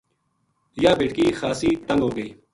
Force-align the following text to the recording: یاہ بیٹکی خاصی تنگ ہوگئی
یاہ 0.83 0.97
بیٹکی 0.99 1.25
خاصی 1.39 1.71
تنگ 1.87 2.01
ہوگئی 2.05 2.29